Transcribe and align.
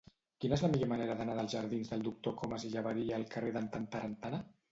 Quina 0.43 0.55
és 0.55 0.61
la 0.65 0.69
millor 0.75 0.89
manera 0.93 1.17
d'anar 1.19 1.35
dels 1.39 1.53
jardins 1.57 1.91
del 1.93 2.01
Doctor 2.09 2.35
Comas 2.41 2.67
i 2.69 2.73
Llaberia 2.77 3.15
al 3.21 3.29
carrer 3.37 3.55
d'en 3.59 3.71
Tantarantana? 3.77 4.43